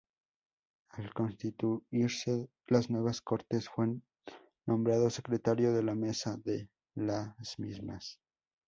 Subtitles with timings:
[0.93, 3.97] Al constituirse las nuevas Cortes fue
[4.65, 8.19] nombrado secretario de la mesa de las mismas.